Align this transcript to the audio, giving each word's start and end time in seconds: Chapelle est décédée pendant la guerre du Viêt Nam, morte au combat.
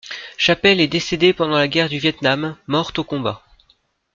Chapelle 0.35 0.81
est 0.81 0.87
décédée 0.87 1.31
pendant 1.31 1.57
la 1.59 1.67
guerre 1.67 1.87
du 1.87 1.99
Viêt 1.99 2.15
Nam, 2.23 2.57
morte 2.65 2.97
au 2.97 3.03
combat. 3.03 3.43